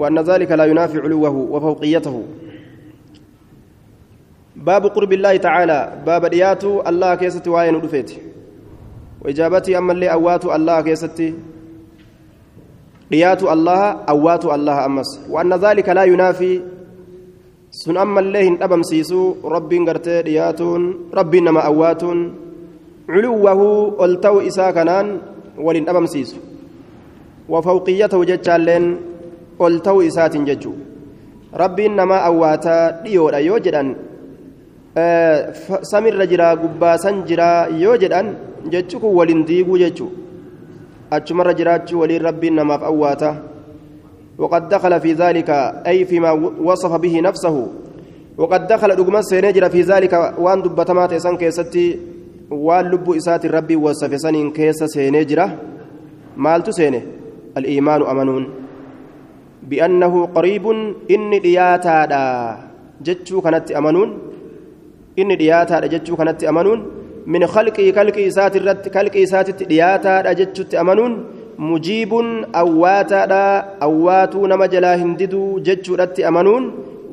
[0.00, 2.16] وأن ذلك لا ينافي علوه وفوقيته
[4.56, 8.10] باب قرب الله تعالى باب دياتو الله كيست وين ودفيت
[9.22, 11.28] وإجابتي أما اللي أوات الله كيستي
[13.10, 13.80] دياتو الله
[14.14, 16.54] أوات الله أمس وأن ذلك لا ينافي
[17.70, 22.18] sun ammallee hin dhabamsiisu rabbiin gartee dhiyaatuun rabbiin nama awwaatuun
[23.06, 23.66] culuwwahu
[24.04, 25.22] ol ta'u isaa kanaan
[25.66, 26.36] waliin dhabamsiisu
[27.52, 28.86] wafawqiyyatahu jechaalleen
[29.66, 30.76] ol ta'u isaatiin jechuu
[31.62, 33.92] rabbiin namaa awwaataa dhiyoodha yoo jedhan
[35.92, 38.34] samirra jiraa gubbaasan jiraa yoo jedhan
[38.74, 40.10] jechu kun waliin diiguu jechuu
[41.18, 43.36] achumarra jiraachuu waliin rabbiin namaaf awwaata
[44.40, 45.50] وقد دخل في ذلك
[45.86, 46.30] أي فيما
[46.64, 47.66] وصف به نفسه
[48.38, 51.98] وقد دخل دغما سينجر في ذلك وان دبتمات إسان كيستي
[52.50, 55.50] وان إسات ربي وصف سنين كيس سينجر
[56.36, 57.02] مالت سينه
[57.56, 58.59] الإيمان أمنون
[59.68, 62.22] bi'annahu qariibun inni dhiyaataadha
[63.08, 64.10] jechuu kanatti amanuun
[65.16, 66.80] inni dhiyaataadha jechuu kanatti amanuun
[67.26, 71.14] min khalqii kalqii isaatirratti kalqii isaatitti dhiyaataadha jechutti amanuun
[71.70, 72.28] mujiibun
[72.62, 73.42] awwaataadha
[73.86, 76.72] awwaatuu nama jalaa hin diduu jechuudhatti amanuun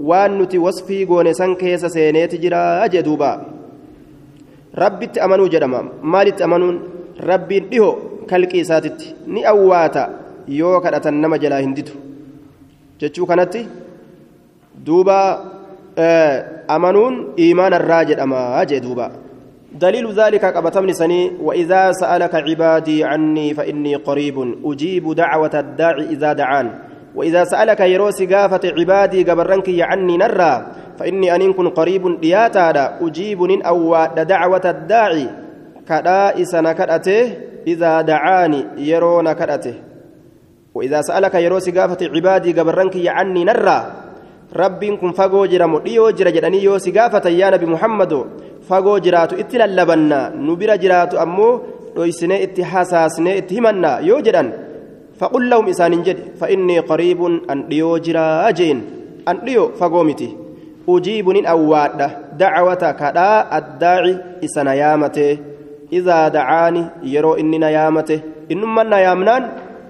[0.10, 3.32] waan nuti wasfii goone san keessa seeneeti jira jee duuba.
[4.74, 5.84] Rabbitti amanuu jedhama.
[6.02, 6.80] Maalitti amanuun?
[7.30, 7.94] Rabbiin dhihoo
[8.30, 9.16] kalqii isaatitti.
[9.28, 10.10] Ni awwaata.
[10.48, 11.74] Yoo kadhatan nama jalaa hin
[13.00, 13.68] jechuu kanatti
[14.86, 15.18] duuba
[16.68, 19.12] amanuun iimaanarraa jedhama jee duuba.
[19.78, 26.68] دليل ذلك قبتمني سني وإذا سألك عبادي عني فإني قريب أجيب دعوة الداعي إذا دعان
[27.16, 30.66] وإذا سألك يروسي قافة عبادي قبرنك عني نرى
[31.00, 35.28] فإني أن كن قريب دياتا أجيب أو دعوة الداعي
[35.90, 37.34] كدا إسنا كدأته
[37.68, 39.87] إذا دعاني يرون كدأته
[40.78, 43.80] وإذا سألك يروسي قافة عبادي قبرنك عني نرى
[44.62, 48.14] رب كن فقو جرم ديو جرى جدني يوسي قافة يا نبي محمد
[48.68, 51.62] fagoo jiraatu itti lallabanna nu bira jiraatu ammoo
[51.96, 54.50] dhoysinee itti hasaasnee itti himanna yoo jedhan
[55.20, 58.82] faqul lahum isaanin jedhe fa'innii qariibun an dhiyoo jiraa jeen
[59.26, 60.28] an dhiyo fagoo miti
[60.96, 62.08] ujiibunin awwaadha
[62.42, 64.14] dacwata kadhaa addaaci
[64.48, 65.28] isa na yaamate
[66.00, 67.36] idaa dacaani yeroo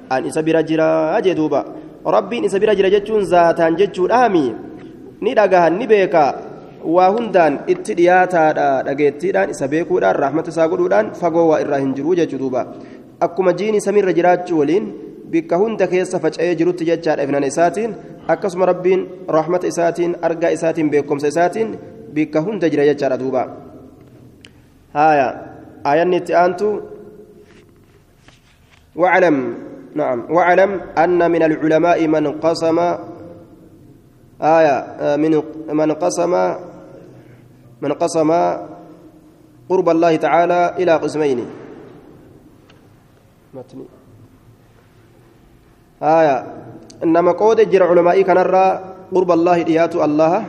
[0.09, 1.61] an isa bira jiraa jee duuba
[2.17, 4.45] rabbiin isa bira jira jechuun zaataan jechuudhaami
[5.21, 6.23] ni dhagahan ni beeka
[6.95, 12.15] waa hundaan itti dhiyaataadha dhageettiidhaan isa beekuudhaan raaxmata isaa godhuudhaan fagoo waa irraa hin jiru
[12.19, 12.61] jechuu duuba
[13.27, 14.85] akkuma jiini samiirra jiraachuu waliin
[15.31, 17.95] bikka hunda keessa faca'ee jirutti jechaadha ifnana isaatiin
[18.33, 19.01] akkasuma rabbiin
[19.37, 21.69] raaxmata isaatiin argaa isaatiin beekumsa isaatiin
[22.15, 23.41] bikka hunda jira jechaadha duuba
[24.99, 25.27] haaya
[25.89, 26.69] aayanni itti aantu
[29.01, 29.37] واعلم
[29.95, 30.25] نعم.
[30.29, 32.77] واعلم أن من العلماء من قسم
[34.41, 34.77] آية
[35.17, 35.41] من
[35.73, 36.33] من قسم
[37.81, 38.29] من قسم
[39.69, 41.39] قرب الله تعالى إلى قسمين.
[46.03, 46.37] آية.
[47.03, 48.37] إنما قود جر علمائي كان
[49.13, 50.45] قرب الله إيات الله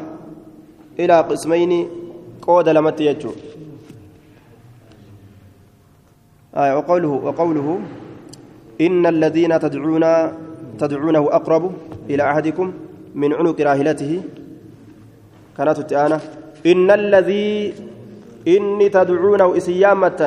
[0.98, 1.88] إلى قسمين
[2.42, 3.32] قود لمت يجو.
[6.56, 6.76] آية.
[6.76, 7.80] وقوله وقوله
[8.80, 10.04] إن الذين تدعون
[10.78, 11.72] تدعونه أقرب
[12.10, 12.72] إلى أحدكم
[13.14, 14.22] من عنق راهلته.
[15.58, 16.20] كانت التآنة
[16.66, 17.74] إن الذي
[18.48, 20.20] إني تدعونه إسيامة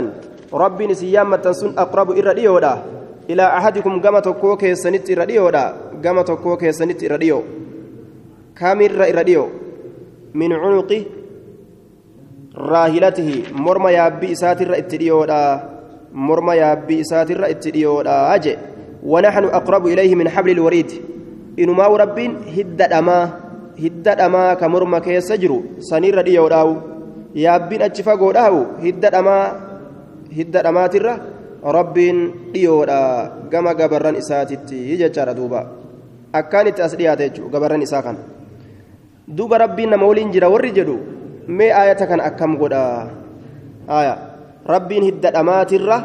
[0.53, 2.57] رب إسيامة سن أقرب إرديو
[3.29, 5.51] إلى أحدكم كما تكوك سنت إرديو
[6.03, 7.39] كما تكوك سنت إرديو
[8.59, 9.43] كامر إرديو
[10.33, 10.91] من عنق
[12.55, 13.43] راهلته.
[13.55, 15.23] مرمى يابي إساتر إتديو
[16.13, 18.57] مرمى يابي إساتر إتديو أجي
[19.03, 20.91] ونحن أقرب إليه من حبل الوريد
[21.59, 22.19] إنما رب
[22.57, 23.19] هد أما
[23.81, 25.57] hidda dhamaa ka morma keessa jiru
[25.89, 26.73] sanirra dhiyoodhaawu
[27.43, 29.45] yaabbiin achi fagoodhaawu hidda dhamaa
[30.37, 31.13] hidda dhamaatirra
[31.77, 32.19] rabbiin
[32.53, 32.99] dhiyoodha
[33.53, 35.61] gama gabarran isaatitti jechaadha duuba
[36.41, 38.21] akkaan itti as dhiyaate jechuudha gabarran isaa kana
[39.39, 40.51] duuba rabbiin nama waliin jira
[44.75, 45.97] rabbiin hidda dhamaatirra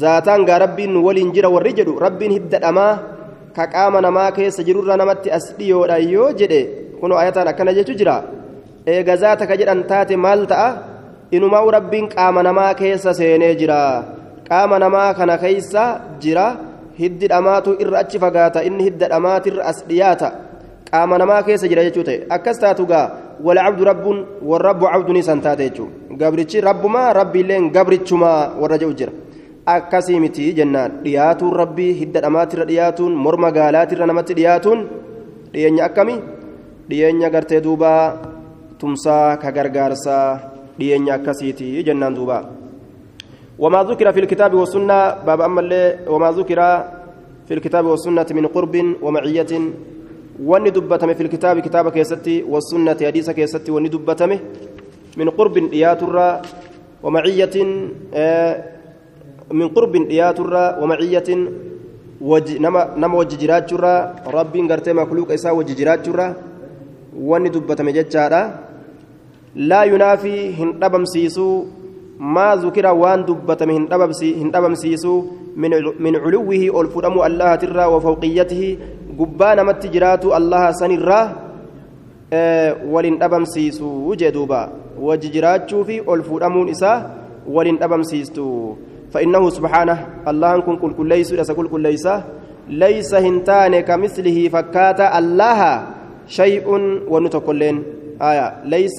[0.00, 2.92] zaataan gaa rabbiin nu waliin jira warri jedhu rabbiin hidda dhamaa
[3.56, 6.60] ka qaama namaa keessa jirurra namatti as dhiyoodha yoo jedhe
[7.00, 8.16] kunoo ayataan akkana jechu jira
[8.94, 10.68] eega zaata ka jedhan taate maal ta'a
[11.36, 13.78] inumaa rabbiin qaama namaa keessa seenee jira
[14.48, 15.84] qaama namaa kana keessa
[16.24, 16.46] jira
[17.00, 20.28] hiddi dhamaatu irra achi fagaata inni hidda dhamaatirra as dhiyaata
[20.90, 23.06] qaama namaa keessa jira jechuu ta'e akkas taatu gaa
[23.46, 24.18] wal cabdu rabbuun
[24.50, 25.88] warrabbu cabduun isaan taate jechuu
[26.20, 29.12] gabrichi rabbumaa rabbiilleen gabrichumaa warra jedhu jira
[29.74, 34.80] akkasii miti jennaan dhiyaatuun rabbii hidda dhamaatirra dhiyaatuun morma gaalaatirra namatti dhiyaatuun
[35.52, 36.14] dhiyeenya akkami
[36.90, 37.92] dhiyeenya gartee duuba
[38.78, 40.26] tumsaa ka gargaarsaa
[40.78, 42.38] dhiyeenya akkasiiti jennaan duuba
[43.58, 45.62] وما ذكر في الكتاب والسنة باب أما
[46.12, 46.60] وما ذكر
[47.48, 49.52] في الكتاب والسنة من قرب ومعية
[50.44, 54.30] واني دبتم في الكتاب كتاب كيستي والسنة حديث كيستي واني دبتم
[55.16, 56.00] من قرب ديات
[57.02, 57.56] ومعية
[58.14, 58.54] آه
[59.52, 60.38] من قرب ديات
[60.80, 61.28] ومعية
[62.20, 63.70] وج نما نما وجه جرات
[64.26, 66.06] ربي غرتي مخلوق إسا وجه جرات
[67.16, 68.42] واني دبتم جتشارا.
[69.56, 71.64] لا ينافي هندبم سيسو
[72.20, 75.14] ما ذكر وان دبتم هندبم سيسو
[75.56, 78.62] من من علوه الفرم الله ترى وفوقيته
[79.16, 81.26] gubbaa namatti jiraatu allaha sanirraa
[82.92, 84.32] waliin dhabamsiisu jee
[85.00, 86.98] wajji jiraachuu fi ol fuudhamuun isaa
[87.46, 88.76] waliin dhabamsiistu.
[89.06, 89.96] فإنه سبحانه
[90.28, 92.06] الله كن كل كل ليس ليس كل كل ليس
[92.68, 95.60] ليس هنتان كمثله فكاتا الله
[96.26, 96.66] شيء
[97.08, 97.76] ونتكلين
[98.20, 98.98] آية ليس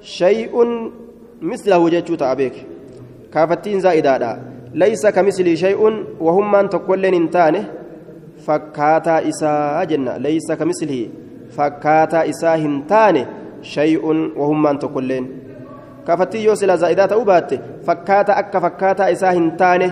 [0.00, 0.54] شيء
[1.42, 2.56] مثله جتشو تعبيك
[3.32, 4.38] كافتين زائدة
[4.74, 5.80] ليس كمثله شيء
[6.20, 7.64] وهم من تكلين هنتانه
[8.46, 10.18] fakkaataa isaa jenna.
[10.18, 11.10] Leeysa kamislihi
[11.56, 13.26] fakkaataa isaa hin taane
[13.74, 15.26] shay'un wahummaan tokkolleen
[16.06, 19.88] kafattii yoo sila zaa'idaa ta'uu baatte fakkaata akka fakkaataa isaa hin taane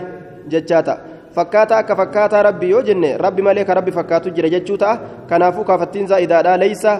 [0.54, 0.98] jechaa ta'a
[1.36, 4.98] fakkaataa akka fakkaataa rabbi yoo jenne rabbi malee ka rabbi fakkaatu jira jechuu ta'a
[5.32, 6.94] kanaafuu kaafattiin zaa'idaadha leeysa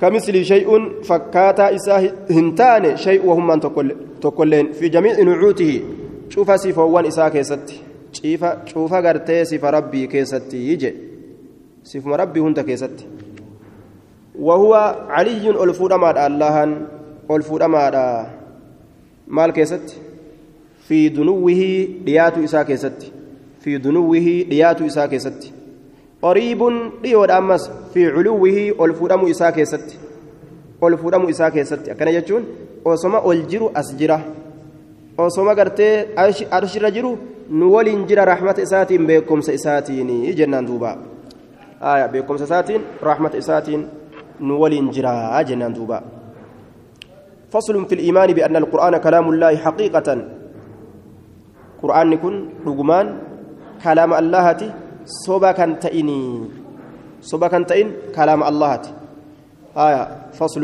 [0.00, 2.00] kamisli shay'un fakkaataa isaa
[2.36, 3.60] hin taane shay'u wahummaan
[4.20, 5.78] tokkolleen fi jamiici nucuutihi
[6.34, 7.80] cufa sifoowwan isaa keessatti
[8.72, 10.94] cuufa gartee sifa rabbii keessatti je
[11.82, 13.04] sifuma rabbii hunda keessatti
[15.14, 16.70] caliyyun ol fuudhamaadha allahan
[17.28, 18.04] ol fuudhamaadha
[19.26, 19.96] maal keessatti
[20.88, 23.12] fi dunuwwihii dhiyaatu isaa keessatti
[23.60, 25.52] fi dunuwwihii dhiyaatu isaa keessatti
[26.22, 29.98] qariibun dhiyoodha ammas fi culuwwihii ol fuudhamu isaa keessatti
[30.80, 32.44] ol fuudhamu isaa keessatti akkana jechuun
[32.84, 33.20] osoma
[35.54, 36.08] gartee
[36.50, 37.18] arshirra jiru
[37.50, 40.96] nu waliin jira rahmata isaatiin beekumsa isaatiin jennaan duuba
[42.12, 43.86] beekumsa isaatiin rahmata isaatiin
[44.40, 46.00] waliin jira jennaan duuba
[47.50, 50.08] فصل في الإيمان بأن القرآن كلام الله حقيقة.
[51.82, 53.06] قرآن كن رجمان
[53.82, 54.46] كلام الله
[55.26, 56.46] صوبا كان تئني.
[57.18, 58.72] صوبا كان تئن كلام الله
[59.74, 60.62] آية فصل.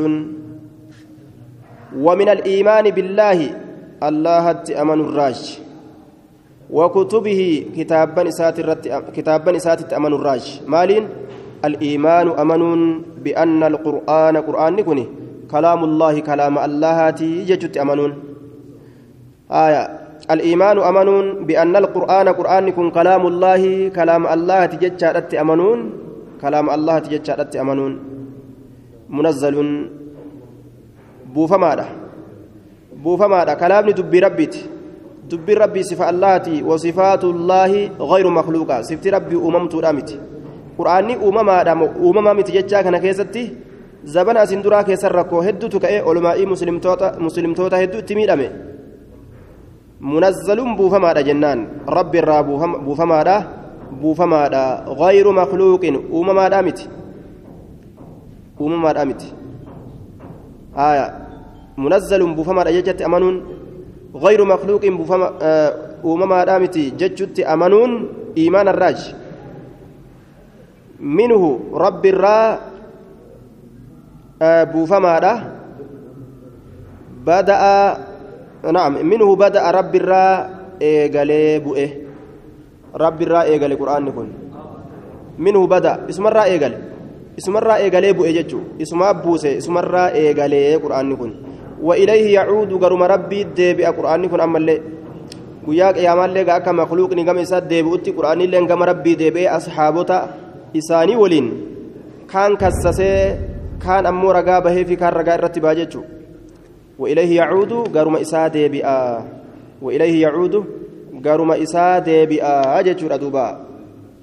[1.99, 3.38] ومن الإيمان بالله
[3.99, 5.40] الله أمن الراج.
[6.70, 7.40] وكتبه
[7.75, 8.56] كتابا إسات
[9.11, 10.70] كتابا إسات أمن الراج.
[10.70, 11.05] مالين؟
[11.64, 12.62] الإيمان أمن
[13.24, 15.06] بأن القرآن قرآن كني
[15.50, 16.98] كلام الله كلام الله
[17.50, 18.12] يجت أمنون
[19.50, 19.82] آية.
[20.30, 21.08] الإيمان أمن
[21.46, 25.78] بأن القرآن قرآن كن كلام الله كلام الله تجت أمنون
[26.42, 27.92] كلام الله تجت أمنون
[29.10, 29.56] منزل.
[31.34, 31.86] بوفماده
[33.02, 34.62] بوفماده كلام دبي ربيتي
[35.30, 38.82] دبي ربي صفة اللهتي وصفات الله غير مخلوقة.
[38.82, 40.18] صفة ربي أممت رامتي
[40.78, 43.43] قرآني أمما دام أمما متججا كان كيستي
[44.05, 48.49] زبنا سندرا كيسر ركو هدو تكأي علماء مسلم توتا مسلم توتا هدو تميدامي
[50.00, 51.58] منزل بوفما دا جنان
[51.88, 52.40] رب الرا
[52.87, 53.37] بوفما دا
[54.02, 54.62] بوفما دا
[55.02, 55.83] غير مخلوق
[56.18, 56.87] أمما دامتي
[58.61, 59.28] أمما دامتي
[60.88, 61.06] آية
[61.78, 63.37] منزل بوفما دا ججت أمنون
[64.14, 65.26] غير مخلوق بفما
[75.19, 75.33] دا
[77.21, 77.62] بدأ
[78.71, 80.25] نعم منه بدأ رب الرا
[80.81, 81.89] إيغالي بؤه
[82.95, 84.29] رب الرا إيغالي قرآن نكون
[85.38, 86.77] منه بدأ اسم الرا إيغالي
[87.38, 91.31] اسم الرا إيغالي بؤه ججو اسم أبوسي اسم الرا إيغالي قرآن نكون
[91.81, 94.81] وإليه يعود قرم ربي ديبئ قرآن كن أما اللي
[95.65, 100.15] guyyaa qiyaamaallee gaa akka makluuqni gama isaa deebi'utti quraanillee gama rabbii deebi'ee asxaabota
[100.83, 101.49] isaanii waliin
[102.33, 103.23] kaan kassasee
[103.87, 106.16] kaan ammoo ragaa bahee fi kaan ragaa irratti baha jechuudha
[106.99, 109.25] وإليه يعود قرم إساء ديبئا
[109.83, 110.64] وإليه يعود
[111.25, 113.66] قرم إساء ديبئا أجتشور أدوبا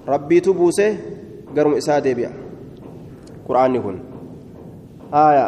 [0.07, 0.98] ربي تبوسه
[1.57, 2.31] قرم إساء ديبئا
[3.48, 3.98] قرآن هن
[5.13, 5.48] آية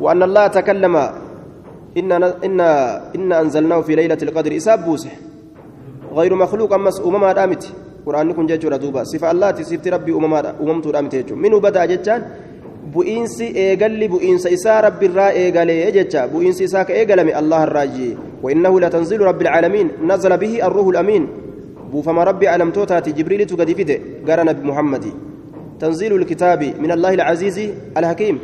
[0.00, 0.96] وأن الله تكلم
[1.96, 2.60] إن إن
[3.16, 5.10] إن أنزلناه في ليلة القدر إساء بوسه
[6.12, 7.72] غير مخلوق أمس أمما دامت
[8.06, 12.22] قرآن كن جتشور أدوبا صفة الله صفة ربي أمما أممت دامت منه بدأ جتشان
[12.86, 18.10] bu'iinsi eegalli bu'iinsa isaa rabbiirraa eegalee jecha bu'iinsi isaa ka eegalame allah irraaji
[18.42, 21.28] وإنه لتنزيل رب العالمين نزل به الروح الأمين
[21.92, 23.98] بوفما ربي ألمتوتاتي جبريل تقدي فيده
[24.28, 25.04] قال نبي محمد
[25.80, 28.38] تنزيل الكتاب من الله العزيز الحكيم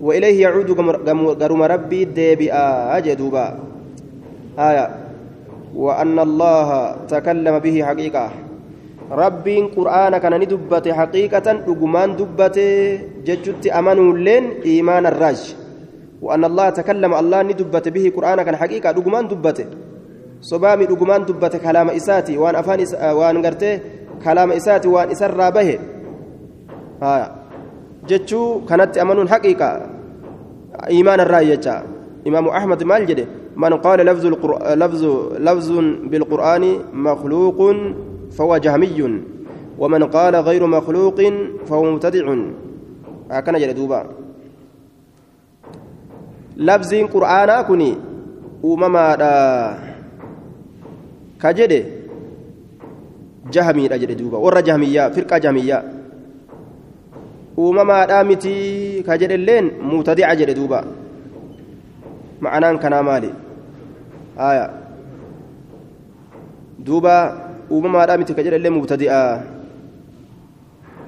[0.00, 0.70] وإليه يعود
[1.42, 3.58] قرم ربي ديبئا أجدوبا
[4.58, 4.86] آية
[5.74, 6.68] وأن الله
[7.08, 8.30] تكلم به حقيقة
[9.10, 12.66] rabbiin qur'aana kana ni dubbate haqiiqatan dhugumaan dubbate
[13.26, 15.64] jechutti amanuulleen iimaan arraaj
[16.24, 19.58] وأن الله تكلم الله ندبت به قرآن كان حقيقة دقمان دبت
[20.40, 22.94] صبامي دقمان دبت كلام إساتي وأن أفان إس...
[22.94, 23.80] وأن قرته
[24.24, 25.78] كلام إساتي وأن إسر به
[27.02, 27.14] ها
[28.08, 29.68] جتشو كانت أمنون حقيقة
[30.88, 31.60] إيمان الرأي
[32.26, 35.02] إمام أحمد مال جده من قال لفظ القرآن لفظ
[35.38, 35.70] لفظ
[36.10, 37.58] بالقرآن مخلوق
[38.36, 39.20] فهو جهمي
[39.78, 41.18] ومن قال غير مخلوق
[41.66, 42.26] فهو مبتدع.
[43.30, 44.06] هكذا جل دوبا.
[46.56, 47.96] لفظ قرآن كني
[48.62, 49.06] ومما
[51.42, 51.82] كجده
[53.52, 54.38] جهمي أجل دوبا.
[54.38, 55.78] ور جهمية فرقة جهمية.
[57.56, 60.84] ومما دامتي كجده اللين مبتدع أجل دوبا.
[62.40, 63.30] معناه كنا مالي
[64.38, 64.70] آية.
[66.78, 69.22] دوبا uumamaadhaa miti ka jedhallee mubtadi'a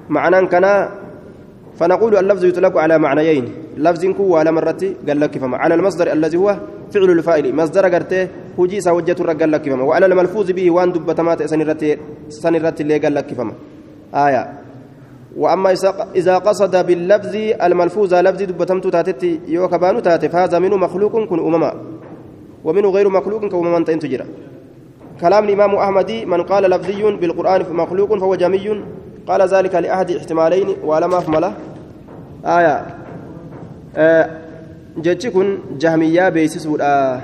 [0.09, 0.65] معنى كان
[1.75, 3.45] فنقول اللفظ يطلق على معنيين.
[3.77, 5.57] لفظ كو على مرة قال لك فما.
[5.57, 6.57] على المصدر الذي هو
[6.91, 7.55] فعل الفاعل.
[7.55, 8.27] مصدر قرته
[8.59, 9.83] هجي سوجته قال لك فما.
[9.83, 11.99] وعلى الملفوظ به وان دبتمات سنرت
[12.29, 13.53] سنرت اللي قال لك فما.
[14.15, 14.43] آية.
[15.35, 15.75] وأما
[16.15, 17.35] إذا قصد باللفظ
[17.67, 20.29] الملفوظ لفظ دبتمت تاتتي يوكبان تاتي.
[20.29, 21.71] فهذا منه مخلوق كن أمما.
[22.63, 24.25] ومنه غير مخلوق كأمما تنتجرا
[25.21, 28.83] كلام الإمام أحمد من قال لفظي بالقرآن مخلوق فهو جمي
[29.27, 31.53] قال ذلك لأحد احتمالين ولم أفمله
[32.45, 32.85] آية.
[33.95, 34.29] آه
[34.97, 37.21] جتكن جهمية بيسس آه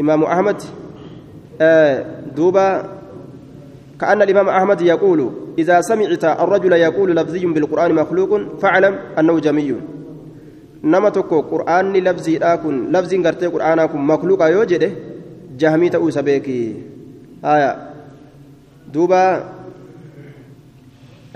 [0.00, 0.62] إمام أحمد.
[1.60, 2.04] آه
[2.36, 2.84] دوبا
[4.00, 9.74] كأن الإمام أحمد يقول إذا سمعت الرجل يقول لفظي بالقرآن مخلوق فاعلم أنه جمي
[10.84, 14.90] نما تكو قرآن لفظي آكن لفظي قرتي قرآنكم مخلوق يوجده
[15.58, 16.74] جهمي تأو سبيكي
[17.44, 17.90] آية
[18.92, 19.44] دوبا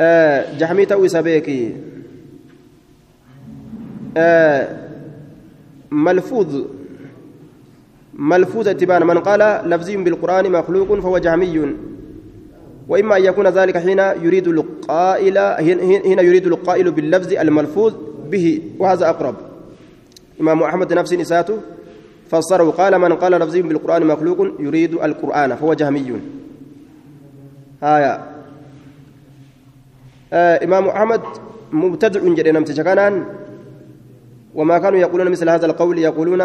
[0.00, 1.76] آه جهمي تأو سبيكي
[4.16, 4.76] آه
[5.90, 6.64] ملفوظ
[8.14, 11.74] ملفوظ اتبان من قال لفظي بالقرآن مخلوق فهو جهمي
[12.88, 17.94] وإما أن يكون ذلك حين يريد القائل حين يريد القائل باللفظ الملفوظ
[18.30, 19.34] به وهذا أقرب
[20.40, 21.58] إمام أحمد نفس نساته
[22.32, 26.20] فسره قال من قال لفظي بالقرآن مخلوق يريد القرآن فهو جهمي.
[27.82, 28.14] هايا
[30.32, 31.20] آه إمام أحمد
[31.72, 33.24] مبتدع جدا نمتشكنان
[34.54, 36.42] وما كانوا يقولون مثل هذا القول يقولون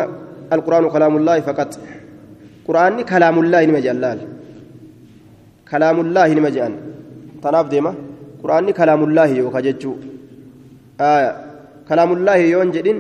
[0.54, 1.80] القرآن كلام الله فقط.
[2.68, 4.20] قرآن كلام الله نمجال
[5.72, 6.74] كلام الله نمجال
[7.44, 7.96] تناف ديما.
[8.44, 9.60] قرآن كلام الله يوكا
[11.02, 11.32] آية.
[11.90, 12.98] كلام الله يون جدين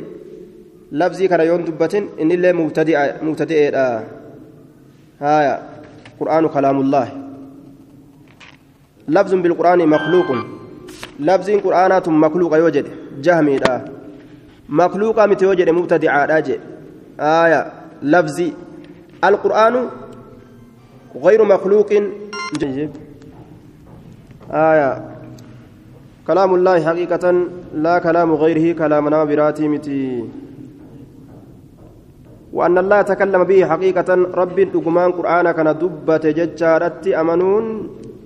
[0.91, 4.03] لفظي كان يوم دبتين إن الله مبتدئ مبتدئ آه.
[5.22, 5.56] هايا
[6.20, 7.08] قرآن كلام الله
[9.08, 10.29] لفظ بالقرآن مخلوق
[11.20, 12.86] لفظ قرآنات مخلوق يوجد
[13.22, 13.82] جهمي آه.
[14.70, 16.44] مخلوق متى يوجد مبتدئ آه.
[17.20, 17.72] آية
[18.03, 18.53] لفظي
[19.24, 19.75] القرآن
[21.24, 21.89] غير مخلوق
[24.51, 24.91] آية
[26.27, 27.25] كلام الله حقيقة
[27.75, 30.24] لا كلام غيره كلام نابراتي متي
[32.53, 34.09] وأن الله تكلم به حقيقة
[34.41, 37.65] رب دقمان قرآن كان دبة ججارت أمنون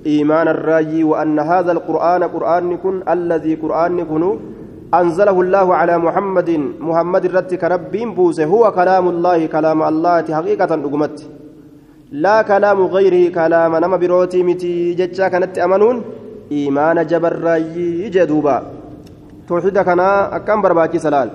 [0.06, 4.24] إيمان الراجي وأن هذا القرآن قرآن كن الذي قرآن كن
[4.94, 6.50] أنزله الله على محمد
[6.80, 11.18] محمد رت كرب بوسه هو كلام الله كلام الله حقيقة دقمت
[12.12, 15.98] لا كلام غيره كلام نما بروتي متي ججا كانت أمنون
[16.52, 18.58] إيمان جبر راجي جدوبا.
[19.48, 20.00] توحيد كان
[20.38, 21.30] أكم برباكي سلال.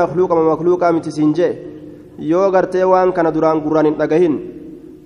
[0.00, 1.52] Makluuqama makluuqaa miti siin jee
[2.30, 4.34] yoo gartee waan kana duraan gurraan hin dhagahin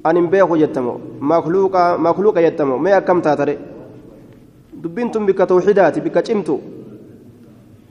[0.04, 0.94] an hin beeku jettamo
[2.06, 3.54] makluuqa jettamo mee akkam taatare
[4.82, 6.54] dubbiin tun bikka tawxidaati bikka cimtu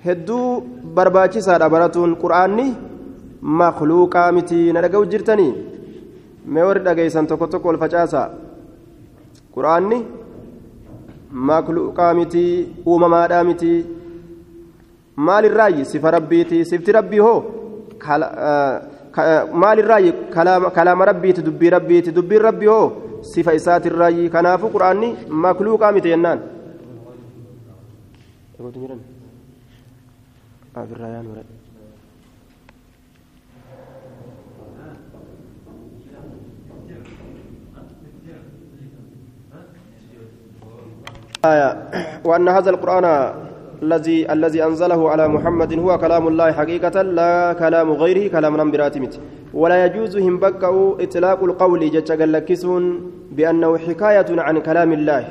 [0.05, 0.45] hedduu
[0.95, 2.67] barbaachisaadha baratuun qura'aanni
[3.60, 5.53] makluuqaa miti na dhaga'u jirtanii
[6.53, 8.21] mee warri dhageeysan tokko tokko ol facaasa
[9.55, 10.00] qura'aanni
[11.50, 12.43] makluuqaa miti
[12.86, 13.71] uumamaadhaa miti
[15.28, 17.38] maalirraayi sifa rabbiiti sifti rabbii hoo
[19.62, 20.11] maalirraayi
[20.76, 22.87] kalaama rabbiiti dubbii rabbiiti dubbiin rabbii hoo
[23.33, 25.09] sifa isaatirraayi kanaafuu quraanni
[25.45, 26.40] makluuqaa miti jennaan
[28.57, 29.00] Sababni jiran
[30.81, 31.43] afirraa yaa nure.
[41.45, 41.88] آية
[42.25, 43.05] وأن هذا القرآن
[43.82, 49.14] الذي الذي أنزله على محمد هو كلام الله حقيقة لا كلام غيره كلام نمبراتمت
[49.54, 52.84] ولا يجوز هم بكأو إطلاق القول جتشغلكسون
[53.36, 55.24] بأنه حكاية عن كلام الله.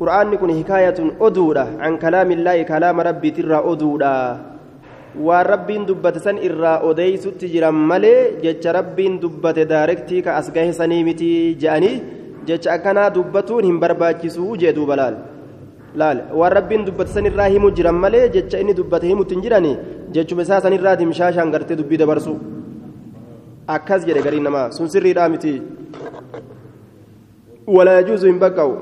[0.00, 4.36] قرآن يكون حكاية أدودة عن كلام الله كلام ربي ترى أدودة
[5.26, 8.14] ورب دبت سن إرى أديس تجرى ملي
[8.44, 11.92] جتش رب دبت داركتي كأسقه سنيمتي جاني
[12.48, 15.31] جتش أكنا دبتون هم برباكسو جدو بلال
[16.00, 19.72] laal waan rabbiin dubbate san irraa himu jiran malee jecha inni dubbate himutti hin jirani
[20.14, 22.34] jechuma isaa san irraa dimshaashaan gartee dubbii dabarsu
[23.76, 25.54] akkas jedhe gariin namaa sun sirriidhaa miti
[27.68, 28.76] يجوز إن بقوا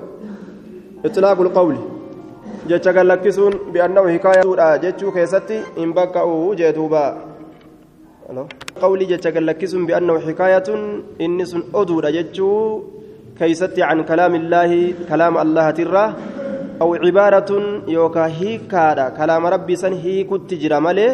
[1.04, 1.76] إطلاق القول
[2.68, 7.04] جتش قال لكسون بأنه حكاية جتشو كيستي إن بقوا جدوبا
[8.82, 10.68] قولي جتش قال لكسون بأنه حكاية
[11.20, 12.80] إنس أدود جتشو
[13.38, 14.70] كيستي عن كلام الله
[15.08, 16.04] كلام الله ترى
[16.82, 21.08] أو عبارة يوكا هيكادا كلام ربي سن هيكوت جرى مالي.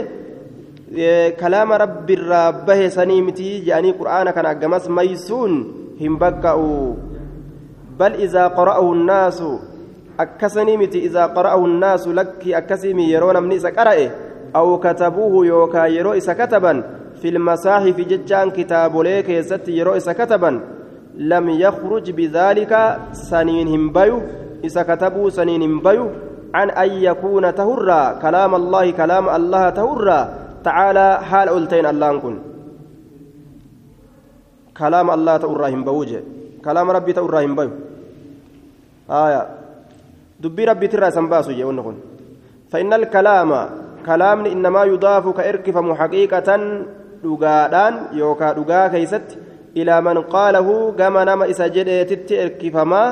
[1.40, 5.52] كلام ربي الرابه سنيمتي يعني قرآن كان أقمس ميسون.
[6.00, 6.94] هم بكأوا
[7.98, 9.42] بل إذا قرأه الناس
[10.20, 14.10] أكسنيمتي إذا قرأه الناس لك أكسمي يرون من إسا قرأه
[14.56, 16.72] أو كتبوه يوكا يرو إسا كتبا
[17.22, 20.60] في المصاحف ججان كتاب ليك يستي يرو كتبا
[21.16, 24.45] لم يخرج بذلك سنين هم بيو.
[24.64, 26.10] إذا كتبوا سنين بيو
[26.54, 30.20] عن أن يكون تهرى كلام الله كلام الله تهرى
[30.64, 32.36] تعالى حال ألتين الله كن
[34.78, 36.20] كلام الله تهرى هم بوجه
[36.64, 37.70] كلام ربي تهرى هم بيو
[39.10, 39.42] آية
[40.40, 41.94] دبي ربي ترى سنباسو يقول
[42.70, 43.50] فإن الكلام
[44.06, 46.48] كلام إنما يضاف كإركف حقيقة
[47.22, 49.38] dhugaadhaan yookaan dhugaa keeysatti
[49.80, 53.08] ilaa man qaalahu gama nama isa jedheetitti irkifamaa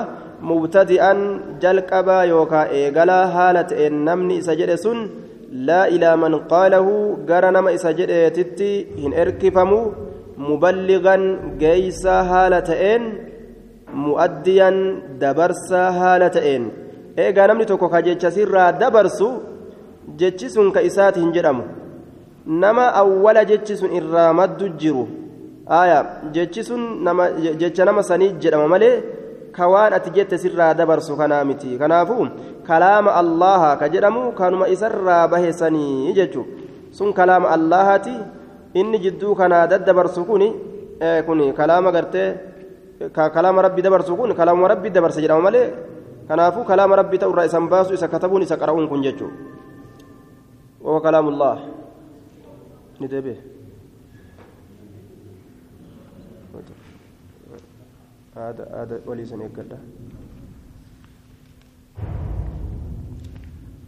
[0.48, 1.20] mubtadi'an
[1.62, 4.98] jalqabaa yookaan eegalaa haala ta'een namni isa jedhe sun
[5.68, 6.94] laa ilaa man qaalahu
[7.28, 8.70] gara nama isa jedheetitti
[9.02, 9.80] hin erkifamu
[10.48, 11.24] muballigan
[11.62, 13.04] geeysaa haala ta'een
[14.04, 14.76] mu'addiyan
[15.22, 16.64] dabarsaa haala ta'een.
[17.24, 19.28] Eegaa namni tokko ka jecha sirraa dabarsu
[20.20, 21.64] jechi sun ka isaati hin jedhamu.
[22.62, 25.04] Nama awwala jechi sun irraa maddu jiru.
[25.80, 25.98] Aya
[26.34, 26.82] jechi sun
[27.60, 28.96] jecha nama sanii jedhama malee
[30.38, 32.28] sirraa dabarsu kanaa miti kanaafu
[32.66, 36.44] kalaama allaha ka jedhamu kanuma isarraa bahe sanii jechu
[36.90, 38.14] sun kalaama allahati
[38.74, 40.48] inni jidduu kanaa daddabarsu kuni
[41.26, 42.34] kuni kalaama gartee
[43.10, 45.66] kalaama rabbi dabarsu kun kalaama rabbi dabarsa jedhama malee
[46.28, 49.28] kanaafu kalaama rabbi ta'u irraa isan baasu isa katabuun isa qara'uun kun jechu
[50.84, 51.56] وهو كلام الله
[53.00, 53.36] ندبه
[58.36, 59.66] هذا هذا وليس يقول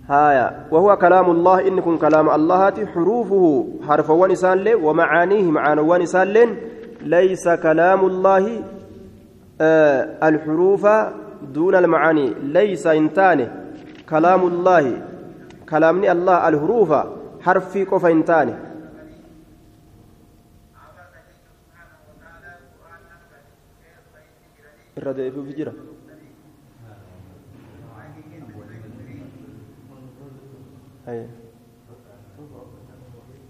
[0.08, 6.56] هايا وهو كلام الله إن كن كلام الله حروفه حرف ونسان ومعانيه معاني ونسان
[7.02, 8.62] ليس كلام الله
[9.60, 10.86] آه الحروف
[11.54, 13.54] دون المعاني ليس إنتانه
[14.08, 15.02] كلام الله
[15.70, 16.94] كلامني الله الحروف
[17.40, 18.65] حرفي قف إنتانه
[24.96, 25.72] irra deebi'uuf jira.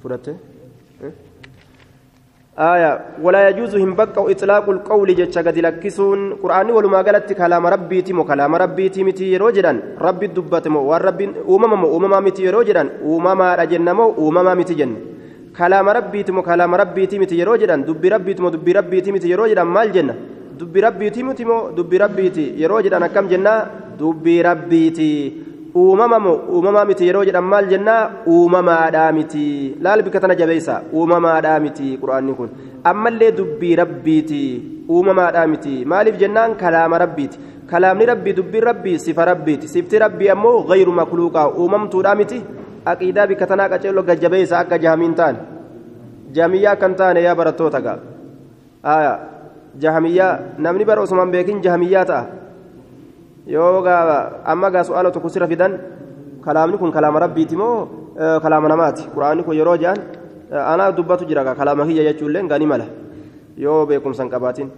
[0.03, 0.35] Fudhatte
[2.57, 8.03] آية ولا يجوز هم بقى إطلاق القول جتش قد لكسون قرآن ولما قالت كلام ربي
[8.03, 13.89] تيمو كلام ربي تيمتي روجدا ربي الدبت مو والرب أمم أمم متي روجدا أمم رجن
[13.93, 14.93] مو أمم متي جن
[15.53, 19.93] كلام ربي تيمو كلام ربي تيمتي روجدا دب ربي تيمو دب ربي تيمتي روجدا مال
[19.93, 20.15] جنة
[20.59, 23.59] dubbi rabbiiti miti moo dubbi rabbiiti yeroo jedhan akkam jennaa
[23.99, 25.11] dubbi rabbiiti
[25.77, 27.07] uumama moo uumamaa miti.
[27.09, 29.77] Yeroo jedhan maal jennaa uumamaadhaa miti.
[29.87, 32.49] Laal bika tana jabeessa uumamaadhaa miti quraanni kun.
[32.91, 34.41] Ammallee dubbii rabbiiti
[34.89, 35.75] uumamaadhaa miti.
[35.85, 36.55] Maaliif jennaan?
[36.63, 37.39] Kalaama rabbiiti
[37.71, 42.43] kalaamni rabbii dubbiin rabbii sifa rabbiiti sifti rabbii ammoo gayru makluuqaa uumamtuudhaa miti?
[42.93, 45.39] Aqiidaa bika tanaa qaceello gajjabeessa akka jahamiin taane.
[46.33, 47.99] Jahamiyyaa akkan taane yaa barattoota gaa
[49.83, 52.25] jahamiyyaa namni bara osoo beekin jahamiyyaa ta'a
[53.47, 53.85] yoo
[54.45, 55.79] amma gaa su'aala tokko sirra fidan
[56.45, 57.89] kalaamni kun kalaama rabbiiti moo
[58.43, 59.99] kalaama namaati quraanni kun yeroo jedhan
[60.73, 62.87] anaa dubbatu jira kalaama kiyya jechuullee gani mala
[63.65, 64.71] yoo beekumsan qabaatin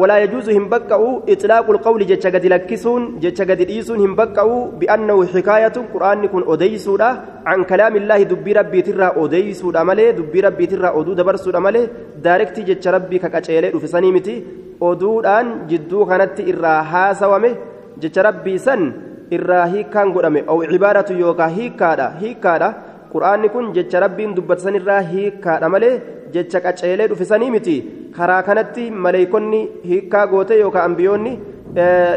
[0.00, 5.76] ولا يجوز هم بقوا إطلاق القول جتش قد لكسون جتش قد هم بقوا بأنه حكاية
[5.94, 7.08] قرآن يكون أديسودا
[7.46, 11.88] عن كلام الله دبي ربي ترى أديسودا مالي دبي ربي ترى أدو دبرسودا مالي
[12.24, 14.44] دايركتي جتش ربي كاكاتشيلي في سنيمتي
[14.82, 17.52] أدودان جدو كانت إرى هاسوامه
[18.00, 18.92] جتش ربي سن
[19.32, 22.68] إرى هيكان قدامه أو عبارة يوكا هيكادا هيكادا
[23.12, 25.94] quraanni kun jecha rabbiin dubbatan irraa hiikkaadha malee
[26.34, 27.76] jecha qaceelee dhufisanii miti.
[28.16, 31.32] Karaa kanatti maleeykonni hiikkaa goote yookaan ambiyoonni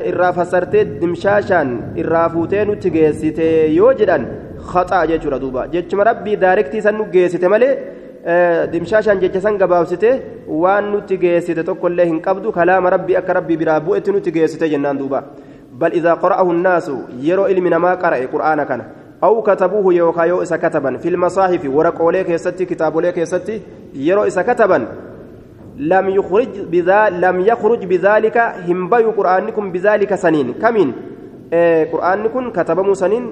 [0.10, 4.26] irraa fassartee dimshaashaan irraa fuutee nutti geessite yoo jedhan
[4.74, 7.74] haxaa jechuudha duuba jechuma rabbii daarektii san nu geessite malee
[8.74, 10.10] dimshaashaan jecha san gabaabsite
[10.64, 15.00] waan nutti geessite tokkollee hin qabdu kalaama rabbii akka rabbii biraa bu'etti nutti geessite jennaan
[15.04, 15.24] duuba
[15.84, 16.98] bal idaa qara'ahu nnaasu
[17.30, 18.92] yeroo ilmi namaa qara'e qur'aana kana
[19.24, 23.62] أو كتبوه يوكا يو إسا كتبا في المصاحف ورقوليك يستي كتابوليك يستي
[23.96, 24.88] يرو إسا كتبا
[25.78, 30.54] لم يخرج بذا لم يخرج بذلك همبي قرآنكم بذلك سنين.
[30.62, 30.94] كمين؟
[31.54, 33.24] آه قرآنكم كتبمو سنين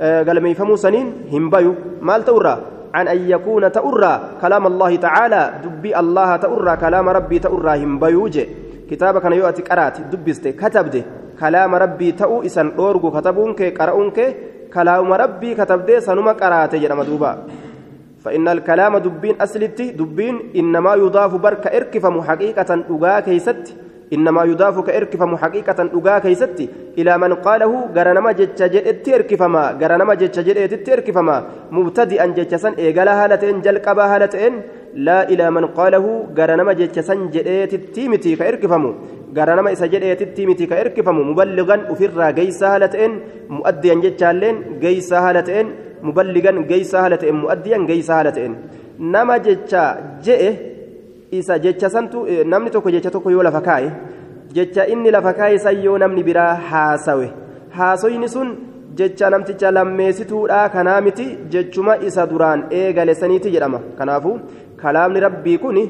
[0.00, 2.60] آه قال ميفمو سنين همبي مال تورا
[2.94, 4.20] عن أن يكون تأرى.
[4.40, 5.42] كلام الله تعالى.
[5.64, 6.76] دبي الله تأرى.
[6.76, 7.84] كلام ربي تأرى.
[7.84, 8.48] همبيوجي
[8.90, 11.04] كتابك أنا يؤتي قرات دبست كتبت
[11.40, 13.10] كلام ربي تأو إسان أورغو.
[13.10, 14.18] كتبونك قرأونك
[14.74, 17.32] كلام ربي كتبدي سنما قرات جرم دوبا
[18.28, 23.64] فإن الكلام دبين أسلتي دبين إنما يضاف برك إركفم حقيقة أغا كيست
[24.14, 26.58] إنما يضاف كإركفم حقيقة أغا كيست
[26.98, 31.36] إلى من قاله غرنما جتش جدت إركفما غرنما جتش جدت إركفما
[31.76, 34.54] مبتدئا جتشسن إيغالا هالتين جلقبا هالتين
[35.06, 36.04] لا إلى من قاله
[36.38, 38.90] غرنما جتشسن جدت تيمتي كإركفمو
[39.36, 43.12] غرنما إسا جدت تيمتي كإركفمو مبلغا أفرا جيسا هالتين
[43.56, 44.56] مؤديا جتشالين
[46.02, 48.56] muballigan geeysaa haala ta'een mu'addiyan geeysaa haala ta'een
[49.16, 49.82] nama jecha
[50.28, 50.50] je'e
[51.40, 53.90] isa jecha santu e, namni tokko jecha tokko yoo lafa kaa'e
[54.56, 57.28] jecha inni lafa kaa'e san namni biraa haasawe
[57.78, 58.50] haasoyni sun
[59.00, 64.36] jecha namticha lammeessituudha kanaa miti jechuma isa duraan eegale saniiti jedhama kanaafuu
[64.82, 65.84] kalaamni rabbii kuni.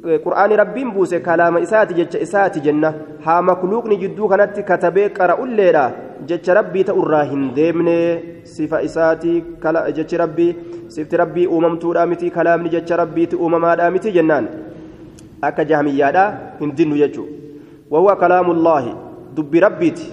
[0.00, 2.92] Qur'aani rabbiin buuse kalaama isaati jecha isaati jenna.
[3.24, 5.92] Haa makluuqni jidduu kanatti katabee qara'ulleedha
[6.26, 7.96] jecha rabbii ta'urraa hin deemne.
[8.44, 9.44] Sifa isaati
[9.94, 10.56] jechi rabbii
[10.88, 14.48] sifti rabbii uumamtuudha miti kalaamni jecha rabbiiti uumamaadha miti jennaan.
[15.42, 16.24] Akka jahmiyyaadha
[16.60, 17.32] hin dinnu jechuudha
[17.90, 18.94] wahuwa kalaamullaahi
[19.36, 20.12] dubbi rabbiiti.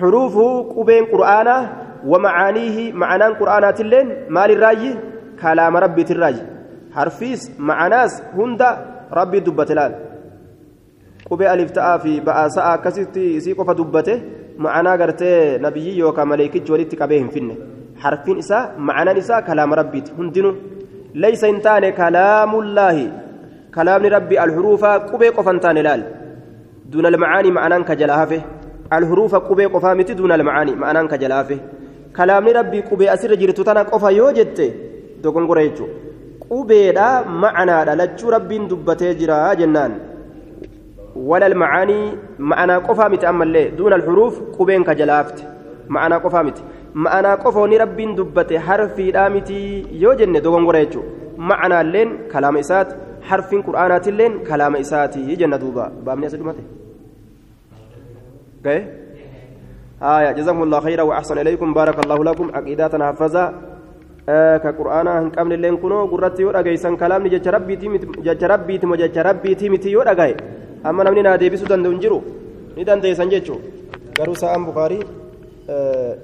[0.00, 1.68] Xuruufu qubeen qur'aanaa
[2.06, 4.96] wamacaaniihi macanaan qur'aanaatilleen maalirraayi?
[5.42, 5.80] Kalaama
[6.94, 8.78] rabbiitirraayi harfiis macanaas hunda
[9.10, 9.94] rabbii dubbate laal
[11.24, 14.22] qubee alifta'aa fi ba'aasa'a akkasitti isii qofa dubbate
[14.58, 17.56] macanaa gartee nabiyyii yookaan maleekichi walitti qabee hin finne
[17.94, 20.54] harfiin isaa macanaan isaa kalaama rabbiiti hundinuu
[21.14, 23.10] laysa hin taane kalaamullaahi
[23.74, 26.04] كلام ربي الحروف قبي قفنتان لال
[26.86, 28.42] دون المعاني معنان كجلافه
[28.92, 31.58] الحروف قبي قفامتي دون المعاني معنان كجلافه
[32.16, 34.74] كلام ربي قبي أسر جرتو تنا قفا يوجدت
[35.24, 35.86] قريتو
[36.50, 37.08] قبي دا
[37.42, 39.92] معنى دا لجو ربي دبته جرا جنان
[41.16, 42.00] ولا المعاني
[42.38, 45.38] معنى قفامتي أما اللي دون الحروف قبين كجلافت
[45.88, 46.62] معنى قفامتي
[46.94, 51.02] معنى قفوني ربي دبته حرفي دامتي يوجن دوغن قريتو
[51.38, 52.88] معنى لين كلام إسات
[53.22, 56.64] حرفين قرآنات اللين كلام إساتي جنة دوبا بامني أسلمته
[58.64, 58.78] كي
[60.02, 63.69] آية جزاكم الله خيرا وأحسن إليكم بارك الله لكم عقيداتنا حفظا
[65.38, 67.92] قبل اللين كنو قررت يود أجيسان كلام جج ربي تيم
[68.26, 70.32] جج ربي تيم جج ربي تيم تي يود أجاي
[70.86, 72.18] أما نمني نادي بسودان دونجرو
[72.78, 73.56] ندان ديسان جيتشو
[74.18, 75.00] قالوا سام بخاري
[75.70, 76.14] آه